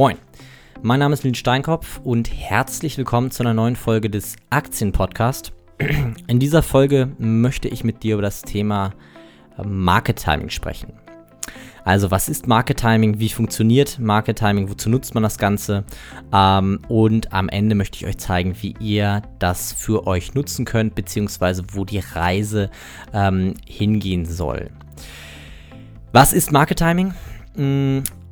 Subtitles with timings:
[0.00, 0.16] Moin,
[0.80, 5.52] mein Name ist Lin Steinkopf und herzlich willkommen zu einer neuen Folge des Aktienpodcast.
[6.26, 8.94] In dieser Folge möchte ich mit dir über das Thema
[9.58, 10.94] äh, Market Timing sprechen.
[11.84, 15.84] Also was ist Market Timing, wie funktioniert Market Timing, wozu nutzt man das Ganze
[16.32, 20.94] ähm, und am Ende möchte ich euch zeigen, wie ihr das für euch nutzen könnt,
[20.94, 22.70] beziehungsweise wo die Reise
[23.12, 24.70] ähm, hingehen soll.
[26.12, 27.12] Was ist Market Timing?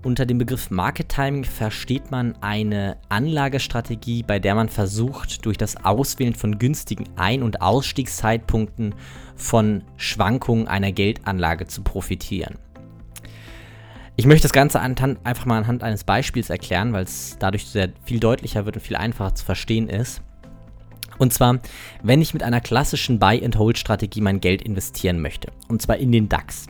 [0.05, 5.85] Unter dem Begriff Market Timing versteht man eine Anlagestrategie, bei der man versucht, durch das
[5.85, 8.95] Auswählen von günstigen Ein- und Ausstiegszeitpunkten
[9.35, 12.59] von Schwankungen einer Geldanlage zu profitieren.
[14.15, 18.21] Ich möchte das Ganze einfach mal anhand eines Beispiels erklären, weil es dadurch sehr viel
[18.21, 20.23] deutlicher wird und viel einfacher zu verstehen ist.
[21.19, 21.59] Und zwar,
[22.05, 26.69] wenn ich mit einer klassischen Buy-and-Hold-Strategie mein Geld investieren möchte, und zwar in den DAX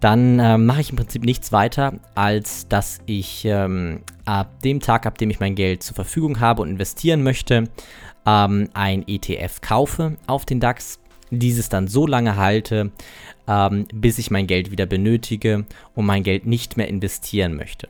[0.00, 5.06] dann äh, mache ich im Prinzip nichts weiter, als dass ich ähm, ab dem Tag,
[5.06, 7.64] ab dem ich mein Geld zur Verfügung habe und investieren möchte,
[8.26, 10.98] ähm, ein ETF kaufe auf den DAX,
[11.30, 12.92] dieses dann so lange halte,
[13.48, 17.88] ähm, bis ich mein Geld wieder benötige und mein Geld nicht mehr investieren möchte.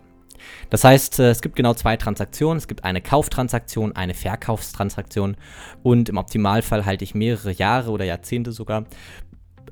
[0.71, 2.59] Das heißt, äh, es gibt genau zwei Transaktionen.
[2.59, 5.37] Es gibt eine Kauftransaktion, eine Verkaufstransaktion
[5.83, 8.85] und im Optimalfall halte ich mehrere Jahre oder Jahrzehnte sogar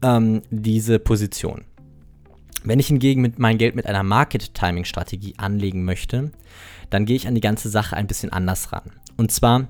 [0.02, 1.64] ähm, diese Position.
[2.64, 6.32] Wenn ich hingegen mit mein Geld mit einer Market-Timing-Strategie anlegen möchte,
[6.88, 8.90] dann gehe ich an die ganze Sache ein bisschen anders ran.
[9.18, 9.68] Und zwar,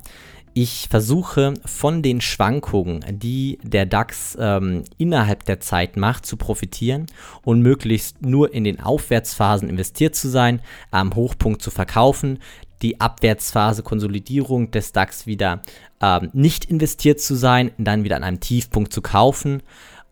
[0.55, 7.07] ich versuche von den Schwankungen, die der DAX ähm, innerhalb der Zeit macht, zu profitieren
[7.43, 10.61] und möglichst nur in den Aufwärtsphasen investiert zu sein,
[10.93, 12.39] am Hochpunkt zu verkaufen,
[12.83, 15.63] die Abwärtsphase Konsolidierung des DAX wieder
[16.01, 19.63] ähm, nicht investiert zu sein, dann wieder an einem Tiefpunkt zu kaufen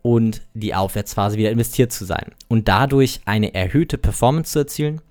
[0.03, 5.01] und die Aufwärtsphase wieder investiert zu sein und dadurch eine erhöhte Performance zu erzielen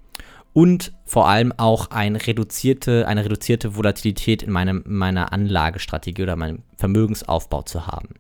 [0.53, 6.63] und vor allem auch eine reduzierte, eine reduzierte Volatilität in meinem, meiner Anlagestrategie oder meinem
[6.77, 8.11] Vermögensaufbau zu haben.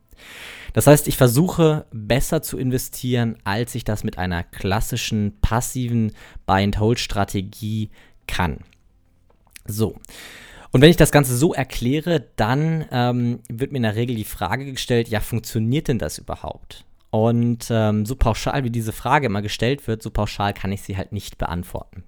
[0.72, 6.12] Das heißt, ich versuche besser zu investieren, als ich das mit einer klassischen passiven
[6.46, 7.90] Buy-and-Hold-Strategie
[8.26, 8.60] kann.
[9.66, 9.96] So.
[10.72, 14.24] Und wenn ich das Ganze so erkläre, dann ähm, wird mir in der Regel die
[14.24, 16.86] Frage gestellt, ja, funktioniert denn das überhaupt?
[17.10, 20.96] Und ähm, so pauschal wie diese Frage immer gestellt wird, so pauschal kann ich sie
[20.96, 22.04] halt nicht beantworten.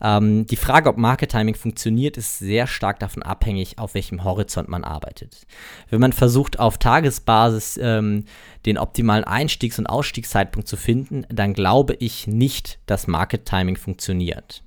[0.00, 4.68] Ähm, die Frage, ob Market Timing funktioniert, ist sehr stark davon abhängig, auf welchem Horizont
[4.68, 5.46] man arbeitet.
[5.90, 8.24] Wenn man versucht, auf Tagesbasis ähm,
[8.64, 14.62] den optimalen Einstiegs- und Ausstiegszeitpunkt zu finden, dann glaube ich nicht, dass Market Timing funktioniert.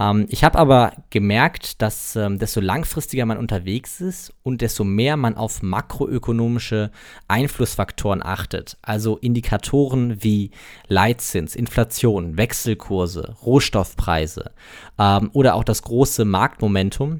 [0.00, 5.16] Ähm, ich habe aber gemerkt, dass ähm, desto langfristiger man unterwegs ist und desto mehr
[5.16, 6.90] man auf makroökonomische
[7.28, 10.50] Einflussfaktoren achtet, also Indikatoren wie
[10.88, 14.50] Leitzins, Inflation, Wechselkurse, Rohstoffpreise
[14.98, 17.18] ähm, oder auch das große Marktmomentum,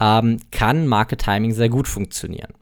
[0.00, 2.52] ähm, kann Market Timing sehr gut funktionieren.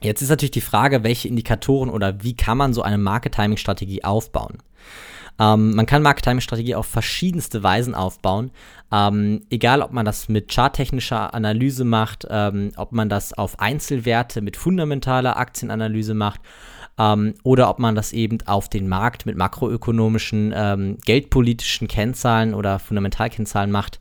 [0.00, 3.56] Jetzt ist natürlich die Frage, welche Indikatoren oder wie kann man so eine Market Timing
[3.56, 4.58] Strategie aufbauen?
[5.38, 8.50] Ähm, man kann Market Timing Strategie auf verschiedenste Weisen aufbauen.
[8.92, 14.42] Ähm, egal, ob man das mit charttechnischer Analyse macht, ähm, ob man das auf Einzelwerte
[14.42, 16.40] mit fundamentaler Aktienanalyse macht
[16.98, 22.78] ähm, oder ob man das eben auf den Markt mit makroökonomischen, ähm, geldpolitischen Kennzahlen oder
[22.78, 24.00] Fundamentalkennzahlen macht.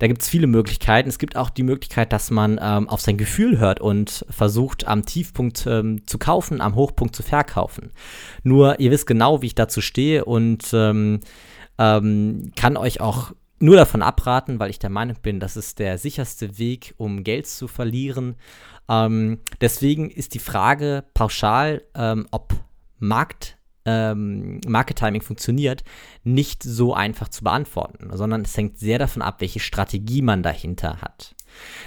[0.00, 1.10] Da gibt es viele Möglichkeiten.
[1.10, 5.04] Es gibt auch die Möglichkeit, dass man ähm, auf sein Gefühl hört und versucht, am
[5.04, 7.92] Tiefpunkt ähm, zu kaufen, am Hochpunkt zu verkaufen.
[8.42, 11.20] Nur, ihr wisst genau, wie ich dazu stehe und ähm,
[11.78, 15.98] ähm kann euch auch nur davon abraten, weil ich der Meinung bin, das ist der
[15.98, 18.36] sicherste Weg, um Geld zu verlieren.
[18.88, 22.54] Ähm, deswegen ist die Frage pauschal, ähm, ob
[22.98, 25.84] Markt ähm, Market Timing funktioniert,
[26.22, 31.00] nicht so einfach zu beantworten, sondern es hängt sehr davon ab, welche Strategie man dahinter
[31.00, 31.34] hat.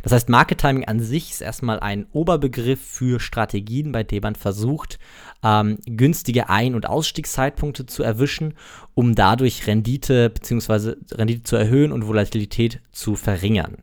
[0.01, 4.35] Das heißt, Market Timing an sich ist erstmal ein Oberbegriff für Strategien, bei denen man
[4.35, 4.99] versucht,
[5.41, 8.55] ähm, günstige Ein- und Ausstiegszeitpunkte zu erwischen,
[8.93, 10.95] um dadurch Rendite bzw.
[11.11, 13.77] Rendite zu erhöhen und Volatilität zu verringern.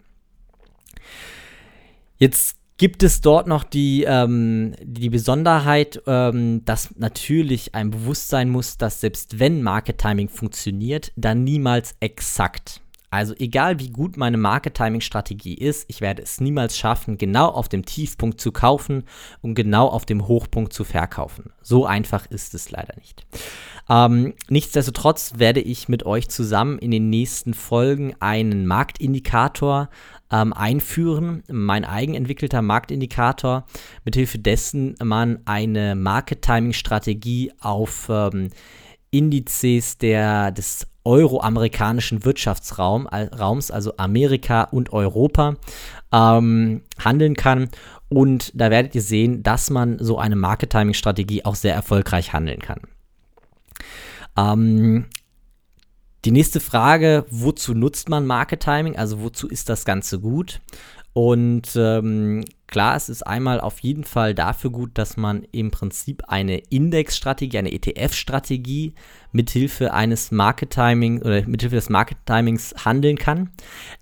[2.18, 8.78] Jetzt gibt es dort noch die, ähm, die Besonderheit, ähm, dass natürlich ein Bewusstsein muss,
[8.78, 12.80] dass selbst wenn Market Timing funktioniert, dann niemals exakt.
[13.10, 17.48] Also egal wie gut meine Market Timing Strategie ist, ich werde es niemals schaffen, genau
[17.48, 19.02] auf dem Tiefpunkt zu kaufen
[19.40, 21.52] und genau auf dem Hochpunkt zu verkaufen.
[21.60, 23.26] So einfach ist es leider nicht.
[23.88, 29.90] Ähm, nichtsdestotrotz werde ich mit euch zusammen in den nächsten Folgen einen Marktindikator
[30.30, 33.66] ähm, einführen, mein eigenentwickelter Marktindikator,
[34.04, 38.50] mithilfe dessen man eine Market-Timing-Strategie auf ähm,
[39.10, 45.56] Indizes der, des euroamerikanischen Wirtschaftsraums, also Amerika und Europa,
[46.12, 47.68] ähm, handeln kann.
[48.08, 52.32] Und da werdet ihr sehen, dass man so eine Market Timing Strategie auch sehr erfolgreich
[52.32, 52.80] handeln kann.
[54.36, 55.06] Ähm,
[56.24, 58.96] die nächste Frage, wozu nutzt man Market Timing?
[58.96, 60.60] Also wozu ist das Ganze gut?
[61.12, 66.22] Und ähm, klar, es ist einmal auf jeden Fall dafür gut, dass man im Prinzip
[66.28, 68.94] eine Indexstrategie, eine ETF-Strategie
[69.32, 73.50] mithilfe eines Market Timing oder mithilfe des Market Timings handeln kann.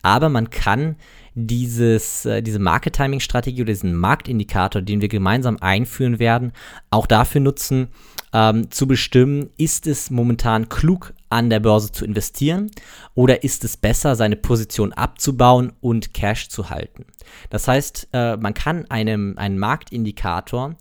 [0.02, 0.96] Aber man kann
[1.34, 6.52] dieses, äh, diese Market Timing Strategie oder diesen Marktindikator, den wir gemeinsam einführen werden,
[6.90, 7.88] auch dafür nutzen,
[8.32, 12.70] ähm, zu bestimmen, ist es momentan klug an der Börse zu investieren
[13.14, 17.06] oder ist es besser, seine Position abzubauen und Cash zu halten.
[17.50, 20.76] Das heißt, äh, man kann einem, einen Marktindikator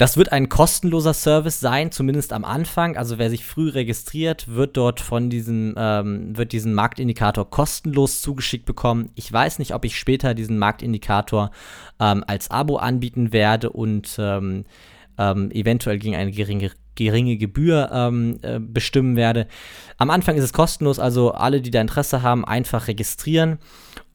[0.00, 2.96] Das wird ein kostenloser Service sein, zumindest am Anfang.
[2.96, 8.64] Also wer sich früh registriert, wird dort von diesem, ähm, wird diesen Marktindikator kostenlos zugeschickt
[8.64, 9.10] bekommen.
[9.14, 11.50] Ich weiß nicht, ob ich später diesen Marktindikator
[12.00, 14.64] ähm, als Abo anbieten werde und ähm,
[15.18, 19.48] ähm eventuell gegen eine geringe, geringe Gebühr ähm, äh, bestimmen werde.
[19.98, 23.58] Am Anfang ist es kostenlos, also alle, die da Interesse haben, einfach registrieren.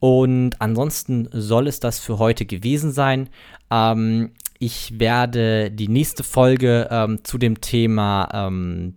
[0.00, 3.28] Und ansonsten soll es das für heute gewesen sein.
[3.70, 8.94] Ähm, ich werde die nächste Folge ähm, zu dem Thema ähm,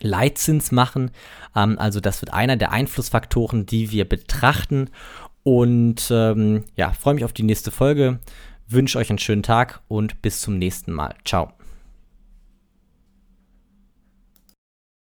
[0.00, 1.10] Leitzins machen.
[1.54, 4.90] Ähm, also das wird einer der Einflussfaktoren, die wir betrachten.
[5.42, 8.18] Und ähm, ja, freue mich auf die nächste Folge.
[8.68, 11.14] Wünsche euch einen schönen Tag und bis zum nächsten Mal.
[11.24, 11.57] Ciao.